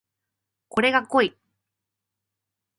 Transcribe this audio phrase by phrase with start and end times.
[0.69, 1.37] これが濃い